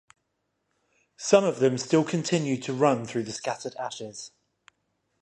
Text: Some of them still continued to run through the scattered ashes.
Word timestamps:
Some 1.17 1.43
of 1.43 1.59
them 1.59 1.77
still 1.77 2.03
continued 2.03 2.63
to 2.63 2.73
run 2.73 3.05
through 3.05 3.21
the 3.21 3.31
scattered 3.33 3.75
ashes. 3.75 4.31